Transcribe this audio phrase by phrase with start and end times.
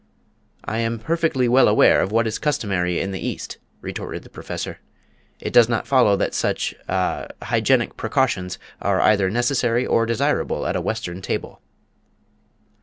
[0.65, 4.79] "I am perfectly well aware of what is customary in the East," retorted the Professor;
[5.39, 10.75] "it does not follow that such ah hygienic precautions are either necessary or desirable at
[10.75, 11.61] a Western table."